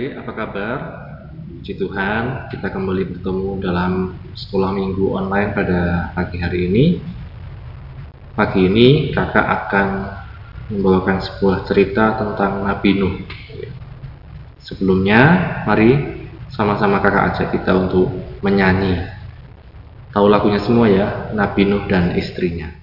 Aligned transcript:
adik-adik, 0.00 0.16
apa 0.16 0.32
kabar? 0.32 0.78
Puji 1.60 1.76
Tuhan, 1.76 2.48
kita 2.48 2.72
kembali 2.72 3.02
bertemu 3.12 3.50
dalam 3.60 4.16
sekolah 4.32 4.72
minggu 4.72 5.12
online 5.12 5.52
pada 5.52 6.08
pagi 6.16 6.40
hari 6.40 6.72
ini. 6.72 6.84
Pagi 8.32 8.64
ini 8.64 9.12
kakak 9.12 9.44
akan 9.44 9.88
membawakan 10.72 11.20
sebuah 11.20 11.68
cerita 11.68 12.16
tentang 12.16 12.64
Nabi 12.64 12.96
Nuh. 12.96 13.14
Sebelumnya, 14.64 15.20
mari 15.68 15.92
sama-sama 16.48 17.04
kakak 17.04 17.36
ajak 17.36 17.48
kita 17.60 17.76
untuk 17.76 18.08
menyanyi. 18.40 19.04
Tahu 20.16 20.26
lagunya 20.32 20.64
semua 20.64 20.88
ya, 20.88 21.28
Nabi 21.36 21.68
Nuh 21.68 21.84
dan 21.92 22.16
istrinya. 22.16 22.79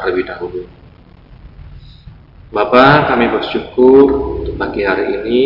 Terlebih 0.00 0.24
dahulu. 0.30 0.62
Bapa, 2.54 3.10
kami 3.10 3.26
bersyukur 3.28 4.06
untuk 4.40 4.54
pagi 4.54 4.86
hari 4.86 5.18
ini 5.18 5.40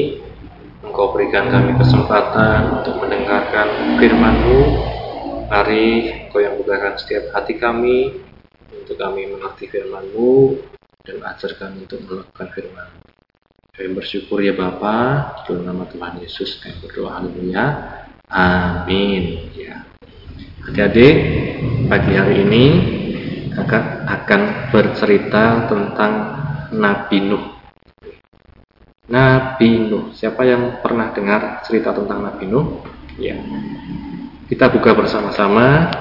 Engkau 0.80 1.12
berikan 1.12 1.48
kami 1.48 1.76
kesempatan 1.76 2.80
untuk 2.80 3.00
mendengarkan 3.00 3.96
firman-Mu. 4.00 4.60
Mari 5.48 5.88
Engkau 6.28 6.40
yang 6.44 6.60
bukakan 6.60 7.00
setiap 7.00 7.32
hati 7.32 7.56
kami 7.56 8.20
untuk 8.70 8.96
kami 9.00 9.28
mengerti 9.32 9.68
firman-Mu 9.68 10.60
dan 11.04 11.24
ajar 11.24 11.56
untuk 11.74 12.04
melakukan 12.04 12.48
firman 12.52 12.88
Kami 13.72 13.96
bersyukur 13.96 14.44
ya 14.44 14.52
Bapa, 14.52 15.40
dalam 15.48 15.64
nama 15.64 15.88
Tuhan 15.88 16.20
Yesus 16.20 16.60
kami 16.60 16.76
berdoa 16.84 17.16
haleluya. 17.16 17.64
Amin. 18.30 19.50
Ya. 19.56 19.89
Adik-adik, 20.60 21.16
pagi 21.88 22.12
hari 22.20 22.44
ini 22.44 22.64
kakak 23.48 24.04
akan 24.04 24.68
bercerita 24.68 25.64
tentang 25.72 26.12
Nabi 26.76 27.16
Nuh. 27.24 27.56
Nabi 29.08 29.88
Nuh. 29.88 30.12
Siapa 30.12 30.44
yang 30.44 30.84
pernah 30.84 31.16
dengar 31.16 31.64
cerita 31.64 31.96
tentang 31.96 32.20
Nabi 32.20 32.44
Nuh? 32.44 32.84
Ya. 33.16 33.40
Kita 34.52 34.68
buka 34.68 34.92
bersama-sama 34.92 35.96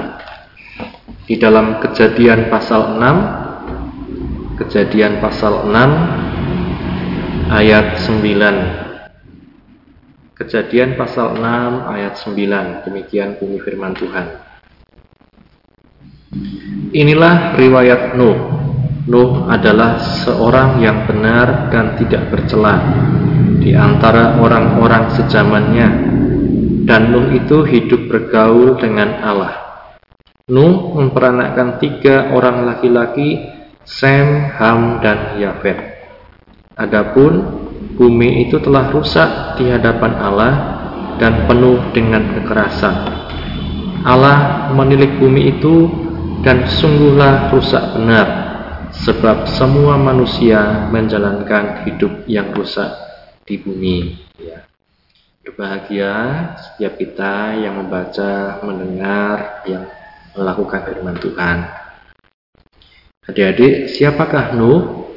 di 1.23 1.39
dalam 1.39 1.79
Kejadian 1.79 2.51
pasal 2.51 2.99
6. 2.99 4.59
Kejadian 4.59 5.23
pasal 5.23 5.71
6 5.71 7.47
ayat 7.47 7.95
9. 7.95 10.35
Kejadian 10.35 10.99
pasal 10.99 11.39
6 11.39 11.95
ayat 11.95 12.19
9. 12.19 12.83
Demikian 12.83 13.39
bunyi 13.39 13.63
firman 13.63 13.95
Tuhan. 13.95 14.48
Inilah 16.93 17.57
riwayat 17.57 18.13
Nuh. 18.13 18.37
Nuh 19.09 19.49
adalah 19.49 19.97
seorang 20.21 20.77
yang 20.77 21.09
benar 21.09 21.73
dan 21.73 21.97
tidak 21.97 22.29
bercela 22.29 22.77
di 23.57 23.73
antara 23.73 24.37
orang-orang 24.37 25.09
sejamannya. 25.17 25.89
Dan 26.85 27.09
Nuh 27.09 27.33
itu 27.33 27.65
hidup 27.65 28.09
bergaul 28.09 28.77
dengan 28.77 29.25
Allah. 29.25 29.53
Nuh 30.49 30.93
memperanakkan 30.97 31.81
tiga 31.81 32.29
orang 32.33 32.65
laki-laki, 32.65 33.37
Sem, 33.85 34.53
Ham, 34.53 35.01
dan 35.01 35.41
Yafet. 35.41 35.77
Adapun 36.77 37.41
bumi 37.97 38.45
itu 38.45 38.61
telah 38.61 38.93
rusak 38.93 39.57
di 39.57 39.69
hadapan 39.69 40.13
Allah 40.21 40.53
dan 41.17 41.49
penuh 41.49 41.89
dengan 41.93 42.37
kekerasan. 42.37 42.95
Allah 44.05 44.69
menilik 44.77 45.19
bumi 45.19 45.57
itu 45.57 46.08
dan 46.39 46.63
sungguhlah 46.67 47.51
rusak 47.51 47.83
benar 47.99 48.27
sebab 48.95 49.45
semua 49.45 49.99
manusia 49.99 50.87
menjalankan 50.87 51.83
hidup 51.83 52.25
yang 52.25 52.55
rusak 52.55 52.89
di 53.43 53.59
bumi 53.59 54.15
ya. 54.39 54.63
Berbahagia 55.43 56.13
setiap 56.55 56.93
kita 56.95 57.57
yang 57.57 57.81
membaca, 57.81 58.61
mendengar, 58.61 59.65
yang 59.65 59.89
melakukan 60.37 60.85
firman 60.85 61.17
Tuhan. 61.17 61.57
Adik-adik, 63.25 63.89
siapakah 63.89 64.53
Nuh? 64.53 65.09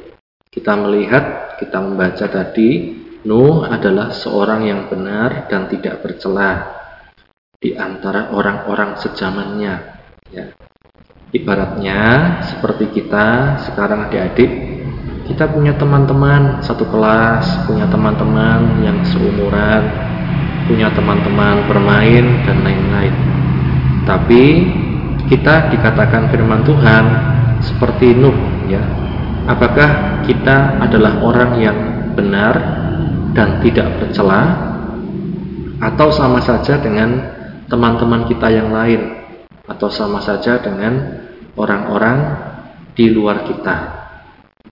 Kita 0.49 0.73
melihat, 0.77 1.57
kita 1.61 1.77
membaca 1.81 2.25
tadi, 2.25 2.97
Nuh 3.23 3.63
adalah 3.63 4.09
seorang 4.09 4.65
yang 4.65 4.81
benar 4.89 5.45
dan 5.47 5.69
tidak 5.69 6.01
bercela 6.01 6.81
di 7.61 7.77
antara 7.77 8.33
orang-orang 8.33 8.97
sejamannya. 8.99 9.75
Ya. 10.33 10.51
Ibaratnya 11.33 12.01
seperti 12.45 12.93
kita 12.93 13.57
sekarang 13.65 14.05
adik-adik, 14.05 14.53
kita 15.25 15.49
punya 15.49 15.73
teman-teman 15.73 16.61
satu 16.61 16.85
kelas, 16.85 17.65
punya 17.65 17.89
teman-teman 17.89 18.85
yang 18.85 19.01
seumuran, 19.01 19.81
punya 20.69 20.93
teman-teman 20.93 21.65
bermain 21.65 22.45
dan 22.45 22.57
lain-lain. 22.61 23.15
Tapi 24.05 24.43
kita 25.25 25.73
dikatakan 25.73 26.29
firman 26.29 26.61
Tuhan 26.69 27.03
seperti 27.65 28.13
Nuh 28.13 28.37
ya. 28.69 28.85
Apakah 29.49 30.21
kita 30.29 30.77
adalah 30.85 31.17
orang 31.17 31.57
yang 31.57 31.77
benar 32.13 32.53
dan 33.33 33.57
tidak 33.65 33.89
bercela 33.97 34.69
atau 35.81 36.13
sama 36.13 36.45
saja 36.45 36.77
dengan 36.77 37.09
teman-teman 37.65 38.29
kita 38.29 38.53
yang 38.53 38.69
lain 38.69 39.17
atau 39.65 39.89
sama 39.89 40.21
saja 40.21 40.61
dengan 40.61 41.22
orang-orang 41.57 42.17
di 42.93 43.09
luar 43.09 43.45
kita. 43.45 43.77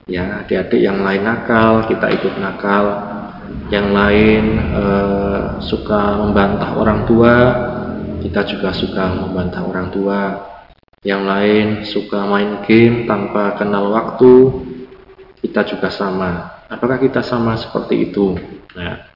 Ya, 0.09 0.43
adik-adik 0.43 0.81
yang 0.81 1.01
lain 1.05 1.23
nakal, 1.23 1.85
kita 1.85 2.09
ikut 2.09 2.35
nakal. 2.41 3.09
Yang 3.71 3.87
lain 3.91 4.43
eh, 4.59 5.43
suka 5.63 6.19
membantah 6.19 6.75
orang 6.75 7.03
tua, 7.07 7.35
kita 8.23 8.43
juga 8.47 8.71
suka 8.75 9.11
membantah 9.11 9.63
orang 9.63 9.87
tua. 9.93 10.19
Yang 11.01 11.23
lain 11.25 11.67
suka 11.89 12.19
main 12.29 12.61
game 12.61 13.09
tanpa 13.09 13.57
kenal 13.57 13.89
waktu, 13.89 14.53
kita 15.41 15.65
juga 15.65 15.89
sama. 15.89 16.61
Apakah 16.69 17.01
kita 17.01 17.25
sama 17.25 17.57
seperti 17.57 18.13
itu? 18.13 18.37
Nah, 18.77 19.09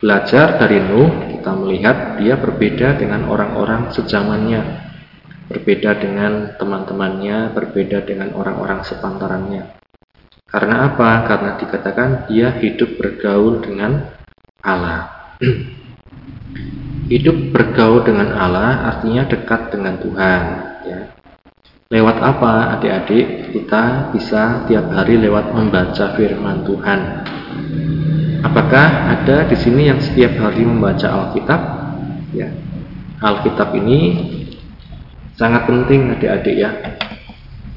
belajar 0.00 0.56
dari 0.56 0.80
Nuh, 0.80 1.36
kita 1.36 1.52
melihat 1.52 2.16
dia 2.16 2.40
berbeda 2.40 2.96
dengan 2.96 3.28
orang-orang 3.28 3.92
sejamannya 3.92 4.88
berbeda 5.48 5.96
dengan 5.96 6.54
teman-temannya, 6.60 7.56
berbeda 7.56 8.04
dengan 8.04 8.36
orang-orang 8.36 8.84
sepantarannya. 8.84 9.80
Karena 10.48 10.92
apa? 10.92 11.28
Karena 11.28 11.50
dikatakan 11.56 12.28
dia 12.28 12.52
hidup 12.56 13.00
bergaul 13.00 13.60
dengan 13.64 14.12
Allah. 14.64 15.34
hidup 17.08 17.56
bergaul 17.56 18.04
dengan 18.04 18.36
Allah 18.36 18.92
artinya 18.94 19.24
dekat 19.24 19.72
dengan 19.72 19.96
Tuhan. 19.96 20.44
Ya. 20.84 21.00
Lewat 21.88 22.20
apa 22.20 22.76
adik-adik? 22.78 23.56
Kita 23.56 24.12
bisa 24.12 24.68
tiap 24.68 24.92
hari 24.92 25.16
lewat 25.16 25.56
membaca 25.56 26.14
firman 26.14 26.62
Tuhan. 26.68 27.00
apakah 28.38 29.18
ada 29.18 29.50
di 29.50 29.56
sini 29.58 29.90
yang 29.90 29.98
setiap 29.98 30.30
hari 30.38 30.62
membaca 30.62 31.08
Alkitab? 31.10 31.60
Ya. 32.36 32.52
Alkitab 33.18 33.74
ini 33.74 34.00
sangat 35.38 35.70
penting 35.70 36.18
adik-adik 36.18 36.56
ya 36.58 36.70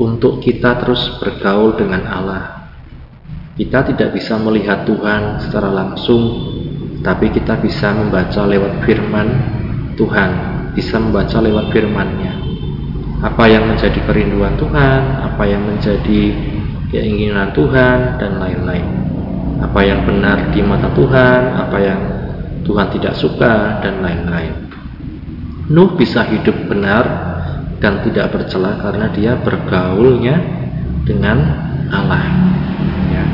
untuk 0.01 0.41
kita 0.41 0.81
terus 0.81 1.21
bergaul 1.21 1.77
dengan 1.77 2.01
Allah. 2.09 2.43
Kita 3.53 3.85
tidak 3.85 4.17
bisa 4.17 4.41
melihat 4.41 4.81
Tuhan 4.89 5.45
secara 5.45 5.69
langsung, 5.69 6.23
tapi 7.05 7.29
kita 7.29 7.61
bisa 7.61 7.93
membaca 7.93 8.41
lewat 8.49 8.81
firman 8.81 9.27
Tuhan, 9.93 10.29
bisa 10.73 10.97
membaca 10.97 11.37
lewat 11.37 11.69
firman-Nya. 11.69 12.33
Apa 13.21 13.45
yang 13.45 13.69
menjadi 13.69 14.01
kerinduan 14.09 14.57
Tuhan, 14.57 15.01
apa 15.21 15.43
yang 15.45 15.61
menjadi 15.61 16.21
keinginan 16.89 17.53
Tuhan 17.53 18.17
dan 18.17 18.41
lain-lain. 18.41 18.87
Apa 19.61 19.85
yang 19.85 20.01
benar 20.09 20.49
di 20.49 20.65
mata 20.65 20.89
Tuhan, 20.97 21.41
apa 21.53 21.77
yang 21.77 22.01
Tuhan 22.65 22.87
tidak 22.97 23.13
suka 23.13 23.77
dan 23.85 24.01
lain-lain. 24.01 24.73
Nuh 25.69 25.93
bisa 25.93 26.25
hidup 26.25 26.57
benar 26.65 27.30
dan 27.81 28.05
tidak 28.05 28.29
bercela 28.31 28.77
karena 28.77 29.09
dia 29.09 29.33
bergaulnya 29.41 30.37
dengan 31.03 31.37
Allah. 31.89 32.23
Ya. 33.09 33.25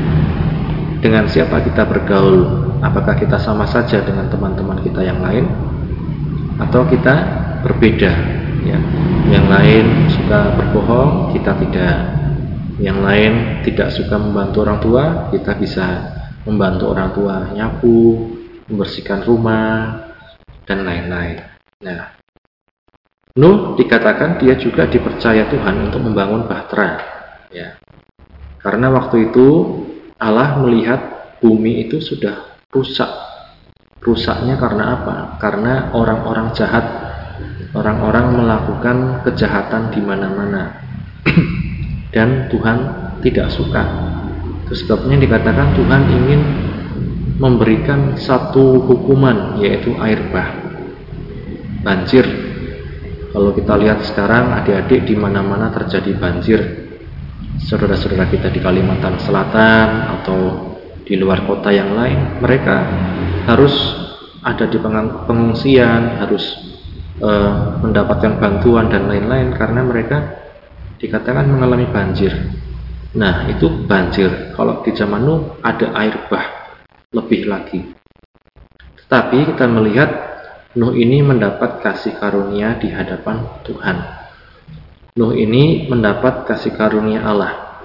Dengan 1.03 1.27
siapa 1.27 1.61
kita 1.61 1.83
bergaul? 1.83 2.65
Apakah 2.79 3.19
kita 3.19 3.37
sama 3.37 3.67
saja 3.67 4.01
dengan 4.01 4.31
teman-teman 4.31 4.79
kita 4.81 5.03
yang 5.03 5.19
lain, 5.19 5.45
atau 6.57 6.87
kita 6.87 7.15
berbeda? 7.67 8.11
Ya. 8.63 8.79
Yang 9.27 9.45
lain 9.51 9.85
suka 10.15 10.55
berbohong, 10.55 11.35
kita 11.35 11.51
tidak 11.67 11.95
yang 12.77 13.01
lain 13.03 13.65
tidak 13.67 13.91
suka 13.91 14.15
membantu 14.15 14.57
orang 14.63 14.79
tua, 14.79 15.03
kita 15.33 15.51
bisa 15.59 15.85
membantu 16.47 16.95
orang 16.95 17.09
tua 17.11 17.35
nyapu, 17.51 18.31
membersihkan 18.71 19.25
rumah, 19.27 20.07
dan 20.63 20.85
lain-lain. 20.87 21.43
Nah, 21.83 22.16
Nuh 23.37 23.77
dikatakan 23.77 24.41
dia 24.41 24.57
juga 24.57 24.89
dipercaya 24.89 25.45
Tuhan 25.45 25.89
untuk 25.89 26.01
membangun 26.01 26.49
bahtera. 26.49 26.97
Ya. 27.53 27.77
Karena 28.57 28.89
waktu 28.89 29.29
itu 29.29 29.47
Allah 30.17 30.57
melihat 30.57 31.37
bumi 31.37 31.85
itu 31.85 32.01
sudah 32.01 32.57
rusak. 32.73 33.09
Rusaknya 34.01 34.57
karena 34.57 34.97
apa? 34.97 35.15
Karena 35.37 35.93
orang-orang 35.93 36.49
jahat, 36.57 36.85
orang-orang 37.77 38.41
melakukan 38.41 38.97
kejahatan 39.21 39.93
di 39.93 40.01
mana-mana. 40.01 40.81
dan 42.15 42.49
Tuhan 42.49 42.77
tidak 43.21 43.53
suka. 43.53 43.83
Itu 44.65 44.73
sebabnya 44.73 45.21
dikatakan 45.21 45.77
Tuhan 45.77 46.01
ingin 46.09 46.41
memberikan 47.37 48.17
satu 48.17 48.81
hukuman 48.81 49.61
yaitu 49.61 49.93
air 50.01 50.17
bah. 50.33 50.49
Banjir. 51.85 52.46
Kalau 53.37 53.53
kita 53.53 53.77
lihat 53.77 54.01
sekarang 54.01 54.49
adik-adik 54.49 55.05
di 55.05 55.13
mana-mana 55.13 55.69
terjadi 55.69 56.09
banjir. 56.17 56.57
Saudara-saudara 57.69 58.25
kita 58.33 58.49
di 58.49 58.57
Kalimantan 58.57 59.21
Selatan 59.21 60.09
atau 60.09 60.73
di 61.05 61.21
luar 61.21 61.45
kota 61.45 61.69
yang 61.69 61.93
lain, 61.93 62.41
mereka 62.41 62.81
harus 63.45 63.77
ada 64.41 64.65
di 64.65 64.81
pengungsian, 65.29 66.17
harus 66.17 66.49
uh, 67.21 67.77
mendapatkan 67.77 68.41
bantuan 68.41 68.89
dan 68.89 69.05
lain-lain 69.05 69.53
karena 69.53 69.85
mereka 69.85 70.17
dikatakan 70.97 71.45
mengalami 71.45 71.85
banjir. 71.93 72.33
Nah, 73.13 73.45
itu 73.53 73.69
banjir. 73.85 74.57
Kalau 74.57 74.81
di 74.81 74.97
zaman 74.97 75.21
Nuh 75.21 75.61
ada 75.61 75.93
air 75.93 76.25
bah 76.25 76.73
lebih 77.13 77.45
lagi. 77.45 77.85
Tetapi 79.05 79.53
kita 79.53 79.69
melihat 79.69 80.26
Nuh 80.75 80.91
ini 80.91 81.23
mendapat 81.23 81.79
kasih 81.79 82.19
karunia 82.19 82.75
di 82.75 82.91
hadapan 82.91 83.47
Tuhan. 83.63 83.97
Nuh 85.15 85.31
ini 85.31 85.87
mendapat 85.87 86.43
kasih 86.43 86.75
karunia 86.75 87.23
Allah. 87.23 87.79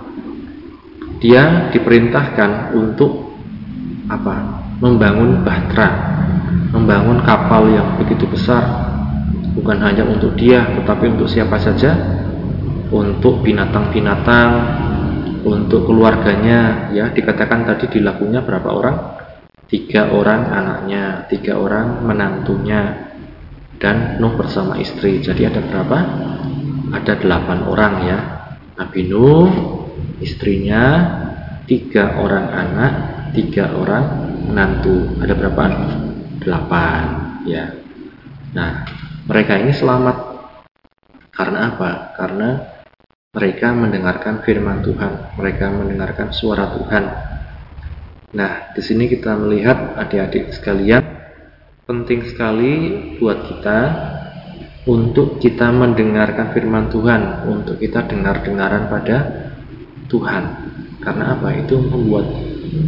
Dia 1.22 1.70
diperintahkan 1.70 2.74
untuk 2.74 3.38
apa? 4.10 4.66
Membangun 4.82 5.46
bahtera, 5.46 6.18
membangun 6.74 7.22
kapal 7.22 7.70
yang 7.70 7.94
begitu 8.02 8.26
besar, 8.26 8.66
bukan 9.54 9.78
hanya 9.78 10.02
untuk 10.02 10.34
dia, 10.34 10.66
tetapi 10.74 11.14
untuk 11.14 11.30
siapa 11.30 11.54
saja 11.62 12.18
untuk 12.92 13.40
binatang-binatang, 13.40 14.50
untuk 15.46 15.88
keluarganya, 15.88 16.92
ya 16.92 17.08
dikatakan 17.10 17.64
tadi 17.64 17.88
dilakunya 17.88 18.44
berapa 18.44 18.68
orang? 18.68 18.96
Tiga 19.72 20.12
orang 20.12 20.52
anaknya, 20.52 21.24
tiga 21.32 21.56
orang 21.56 22.04
menantunya, 22.04 23.08
dan 23.80 24.20
Nuh 24.20 24.36
bersama 24.36 24.76
istri. 24.76 25.24
Jadi 25.24 25.48
ada 25.48 25.64
berapa? 25.64 25.98
Ada 26.92 27.24
delapan 27.24 27.64
orang 27.64 27.94
ya. 28.04 28.18
Nabi 28.76 29.08
Nuh, 29.08 29.48
istrinya, 30.20 30.84
tiga 31.64 32.20
orang 32.20 32.52
anak, 32.52 32.92
tiga 33.32 33.72
orang 33.72 34.04
menantu. 34.44 35.16
Ada 35.24 35.34
berapa? 35.40 35.62
Delapan 36.44 37.04
ya. 37.48 37.72
Nah, 38.52 38.84
mereka 39.24 39.56
ini 39.56 39.72
selamat 39.72 40.16
karena 41.32 41.72
apa? 41.72 42.12
Karena 42.12 42.48
mereka 43.32 43.72
mendengarkan 43.72 44.44
firman 44.44 44.84
Tuhan, 44.84 45.32
mereka 45.40 45.72
mendengarkan 45.72 46.28
suara 46.36 46.76
Tuhan. 46.76 47.31
Nah, 48.32 48.72
di 48.72 48.80
sini 48.80 49.12
kita 49.12 49.36
melihat 49.36 49.92
adik-adik 50.00 50.56
sekalian, 50.56 51.04
penting 51.84 52.24
sekali 52.24 52.72
buat 53.20 53.44
kita 53.44 53.78
untuk 54.88 55.36
kita 55.36 55.68
mendengarkan 55.68 56.56
firman 56.56 56.88
Tuhan, 56.88 57.44
untuk 57.44 57.76
kita 57.76 58.08
dengar-dengaran 58.08 58.88
pada 58.88 59.16
Tuhan. 60.08 60.44
Karena 61.04 61.36
apa? 61.36 61.52
Itu 61.60 61.76
membuat 61.76 62.24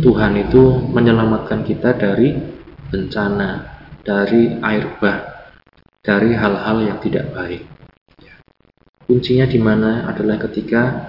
Tuhan 0.00 0.32
itu 0.49 0.81
menyelamatkan 0.91 1.61
kita 1.69 1.93
dari 1.93 2.32
bencana, 2.88 3.69
dari 4.00 4.56
air 4.64 4.96
bah, 4.96 5.19
dari 6.00 6.32
hal-hal 6.32 6.88
yang 6.88 6.99
tidak 7.05 7.29
baik. 7.37 7.69
Kuncinya 9.05 9.44
di 9.44 9.61
mana 9.61 10.08
adalah 10.08 10.41
ketika 10.49 11.05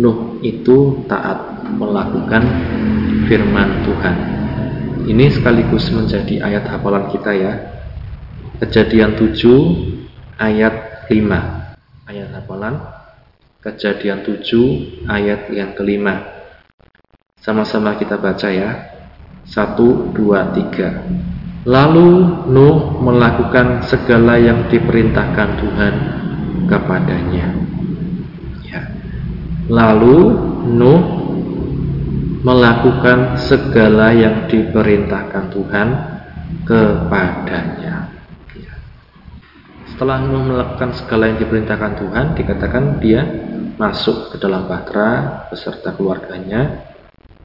Nuh 0.00 0.40
itu 0.40 1.04
taat 1.04 1.68
melakukan 1.76 2.40
firman 3.28 3.84
Tuhan. 3.84 4.16
Ini 5.04 5.28
sekaligus 5.28 5.92
menjadi 5.92 6.40
ayat 6.40 6.64
hafalan 6.70 7.12
kita 7.12 7.32
ya. 7.36 7.52
Kejadian 8.62 9.18
7 9.18 9.36
ayat 10.38 11.06
5. 11.10 12.08
Ayat 12.08 12.28
hafalan 12.32 12.74
Kejadian 13.62 14.26
7 14.26 15.06
ayat 15.06 15.46
yang 15.54 15.76
kelima. 15.78 16.18
Sama-sama 17.38 17.94
kita 17.94 18.18
baca 18.18 18.50
ya. 18.50 18.90
1 19.46 20.10
2 20.10 20.18
3. 20.18 21.68
Lalu 21.68 22.10
Nuh 22.50 22.98
melakukan 22.98 23.86
segala 23.86 24.34
yang 24.40 24.66
diperintahkan 24.66 25.48
Tuhan 25.62 25.94
kepadanya. 26.66 27.54
Lalu 29.70 30.18
Nuh 30.72 31.02
melakukan 32.42 33.38
segala 33.38 34.10
yang 34.10 34.50
diperintahkan 34.50 35.44
Tuhan 35.54 35.88
kepadanya. 36.66 38.10
Ya. 38.58 38.74
Setelah 39.90 40.22
Nuh 40.26 40.42
melakukan 40.50 40.90
segala 40.98 41.30
yang 41.30 41.38
diperintahkan 41.38 41.92
Tuhan, 42.02 42.26
dikatakan 42.34 42.84
dia 42.98 43.22
masuk 43.78 44.34
ke 44.34 44.36
dalam 44.42 44.66
bahtera 44.66 45.46
beserta 45.50 45.94
keluarganya, 45.94 46.82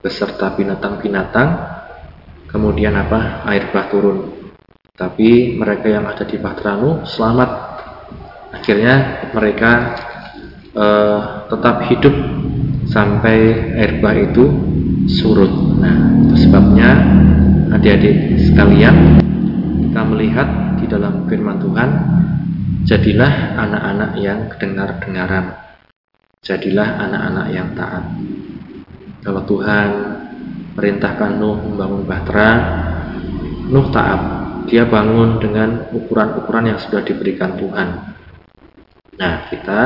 beserta 0.01 0.53
binatang-binatang. 0.57 1.77
Kemudian 2.49 2.95
apa? 2.97 3.45
Air 3.45 3.69
bah 3.69 3.89
turun. 3.91 4.33
Tapi 4.97 5.53
mereka 5.53 5.93
yang 5.93 6.09
ada 6.09 6.25
di 6.25 6.41
bahtera 6.41 6.73
Nuh 6.73 7.05
selamat 7.05 7.49
akhirnya 8.49 9.29
mereka 9.29 9.93
uh, 10.77 11.49
tetap 11.49 11.89
hidup 11.89 12.13
sampai 12.87 13.37
air 13.75 13.99
bah 13.99 14.15
itu 14.15 14.45
surut. 15.09 15.51
Nah, 15.81 15.97
itu 16.23 16.47
sebabnya 16.47 16.89
adik-adik 17.73 18.47
sekalian 18.47 19.19
kita 19.89 20.01
melihat 20.07 20.47
di 20.77 20.85
dalam 20.85 21.25
firman 21.25 21.57
Tuhan 21.57 21.89
jadilah 22.87 23.57
anak-anak 23.59 24.11
yang 24.21 24.39
dengar-dengaran. 24.55 25.45
Jadilah 26.45 27.01
anak-anak 27.01 27.47
yang 27.51 27.67
taat. 27.75 28.03
Kalau 29.25 29.43
Tuhan 29.43 29.89
perintahkan 30.77 31.35
Nuh 31.35 31.59
membangun 31.59 32.07
bahtera, 32.07 32.49
Nuh 33.67 33.89
taat. 33.91 34.21
Dia 34.67 34.83
bangun 34.83 35.39
dengan 35.39 35.87
ukuran-ukuran 35.95 36.75
yang 36.75 36.79
sudah 36.79 36.99
diberikan 37.03 37.55
Tuhan. 37.55 37.87
Nah, 39.15 39.47
kita 39.47 39.81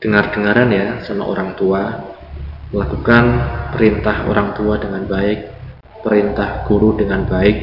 dengar-dengaran 0.00 0.72
ya 0.72 0.88
sama 1.04 1.28
orang 1.28 1.52
tua, 1.60 1.92
melakukan 2.72 3.24
perintah 3.76 4.24
orang 4.24 4.56
tua 4.56 4.80
dengan 4.80 5.04
baik, 5.04 5.38
perintah 6.00 6.64
guru 6.64 6.96
dengan 6.96 7.28
baik, 7.28 7.56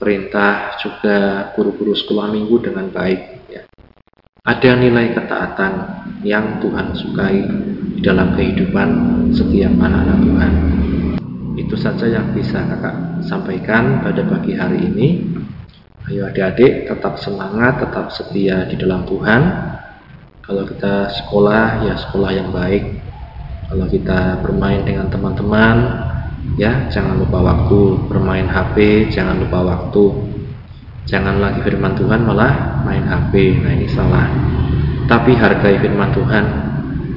perintah 0.00 0.80
juga 0.80 1.52
guru-guru 1.52 1.92
sekolah 1.92 2.32
minggu 2.32 2.56
dengan 2.64 2.88
baik. 2.88 3.20
Ya. 3.52 3.62
Ada 4.40 4.80
nilai 4.80 5.12
ketaatan 5.12 5.72
yang 6.24 6.64
Tuhan 6.64 6.96
sukai 6.96 7.44
di 7.96 8.00
dalam 8.00 8.32
kehidupan 8.32 8.88
setiap 9.36 9.76
anak-anak 9.76 10.18
Tuhan. 10.24 10.52
Itu 11.60 11.76
saja 11.76 12.08
yang 12.08 12.32
bisa 12.32 12.64
kakak 12.64 13.20
sampaikan 13.20 14.00
pada 14.00 14.24
pagi 14.24 14.56
hari 14.56 14.88
ini. 14.88 15.08
Ayo 16.08 16.24
adik-adik 16.24 16.88
tetap 16.88 17.20
semangat, 17.20 17.84
tetap 17.84 18.08
setia 18.08 18.64
di 18.64 18.80
dalam 18.80 19.04
Tuhan. 19.04 19.42
Kalau 20.50 20.66
kita 20.66 21.06
sekolah, 21.14 21.86
ya 21.86 21.94
sekolah 21.94 22.30
yang 22.34 22.50
baik. 22.50 22.82
Kalau 23.70 23.86
kita 23.86 24.42
bermain 24.42 24.82
dengan 24.82 25.06
teman-teman, 25.06 25.78
ya 26.58 26.90
jangan 26.90 27.22
lupa 27.22 27.38
waktu. 27.38 28.10
Bermain 28.10 28.50
HP, 28.50 29.06
jangan 29.14 29.38
lupa 29.38 29.62
waktu. 29.62 30.10
Jangan 31.06 31.38
lagi 31.38 31.62
firman 31.62 31.94
Tuhan 31.94 32.26
malah 32.26 32.82
main 32.82 33.06
HP. 33.06 33.62
Nah 33.62 33.78
ini 33.78 33.86
salah. 33.94 34.26
Tapi 35.06 35.38
hargai 35.38 35.78
firman 35.78 36.10
Tuhan 36.10 36.44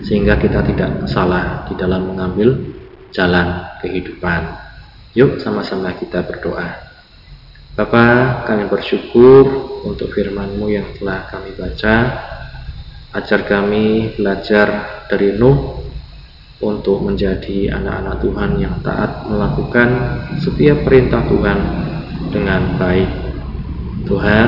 sehingga 0.05 0.37
kita 0.37 0.61
tidak 0.69 1.09
salah 1.09 1.65
di 1.65 1.73
dalam 1.73 2.13
mengambil 2.13 2.53
jalan 3.09 3.65
kehidupan. 3.81 4.45
Yuk 5.17 5.41
sama-sama 5.41 5.89
kita 5.97 6.21
berdoa. 6.21 6.69
Bapa, 7.73 8.45
kami 8.45 8.69
bersyukur 8.69 9.73
untuk 9.89 10.13
firman-Mu 10.13 10.69
yang 10.69 10.85
telah 11.01 11.25
kami 11.33 11.57
baca. 11.57 12.29
Ajar 13.13 13.45
kami 13.45 14.17
belajar 14.17 15.05
dari 15.05 15.37
Nuh 15.37 15.85
untuk 16.65 17.05
menjadi 17.05 17.69
anak-anak 17.69 18.25
Tuhan 18.25 18.51
yang 18.57 18.81
taat 18.81 19.29
melakukan 19.29 19.89
setiap 20.41 20.81
perintah 20.81 21.21
Tuhan 21.29 21.59
dengan 22.33 22.73
baik. 22.81 23.09
Tuhan, 24.09 24.47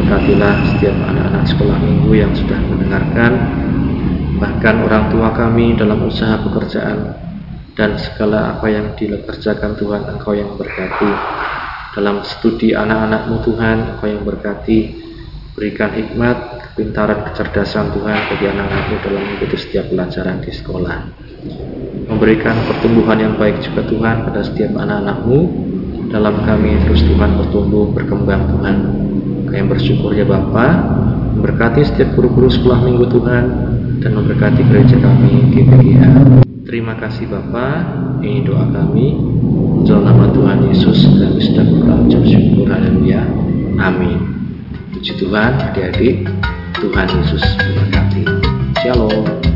berkatilah 0.00 0.54
setiap 0.72 0.96
anak-anak 0.96 1.44
sekolah 1.44 1.76
minggu 1.84 2.12
yang 2.16 2.32
sudah 2.32 2.56
mendengarkan, 2.72 3.32
bahkan 4.40 4.80
orang 4.80 5.12
tua 5.12 5.36
kami 5.36 5.76
dalam 5.76 6.08
usaha 6.08 6.40
pekerjaan 6.40 7.20
dan 7.76 8.00
segala 8.00 8.56
apa 8.56 8.66
yang 8.72 8.96
dikerjakan 8.96 9.76
Tuhan 9.76 10.08
Engkau 10.08 10.32
yang 10.32 10.56
berkati 10.56 11.12
dalam 11.92 12.24
studi 12.24 12.72
anak-anakmu 12.72 13.44
Tuhan 13.44 13.76
Engkau 13.92 14.08
yang 14.08 14.24
berkati 14.24 14.78
berikan 15.54 15.94
hikmat 15.94 16.36
kepintaran 16.74 17.30
kecerdasan 17.30 17.94
Tuhan 17.94 18.18
bagi 18.26 18.46
anak-anakmu 18.50 18.94
dalam 19.06 19.20
mengikuti 19.22 19.56
setiap 19.62 19.86
pelajaran 19.86 20.42
di 20.42 20.50
sekolah 20.50 20.98
memberikan 22.10 22.58
pertumbuhan 22.66 23.18
yang 23.22 23.34
baik 23.38 23.62
juga 23.62 23.86
Tuhan 23.86 24.26
pada 24.26 24.42
setiap 24.42 24.74
anak-anakmu 24.74 25.38
dalam 26.10 26.42
kami 26.42 26.82
terus 26.82 27.06
Tuhan 27.06 27.38
bertumbuh 27.38 27.94
berkembang 27.94 28.50
Tuhan 28.50 28.76
kami 29.46 29.64
bersyukur 29.70 30.10
ya 30.10 30.26
Bapa 30.26 30.66
memberkati 31.38 31.86
setiap 31.86 32.18
guru-guru 32.18 32.50
sekolah 32.50 32.82
minggu 32.82 33.06
Tuhan 33.14 33.44
dan 34.02 34.10
memberkati 34.10 34.60
gereja 34.66 34.98
kami 34.98 35.54
GPGH 35.54 36.02
Terima 36.64 36.96
kasih 36.98 37.30
Bapa, 37.30 37.86
ini 38.24 38.42
doa 38.42 38.66
kami. 38.72 39.14
Dalam 39.84 40.10
nama 40.10 40.26
Tuhan 40.32 40.64
Yesus 40.72 41.06
kami 41.06 41.38
sudah 41.38 41.62
berucap 41.70 42.24
syukur 42.24 42.66
haleluya. 42.66 43.20
Amin. 43.78 44.33
Puji 45.04 45.20
Tuhan, 45.20 45.60
adik-adik. 45.60 46.24
Tuhan 46.80 47.04
Yesus 47.12 47.44
memberkati. 47.60 48.24
Shalom. 48.80 49.53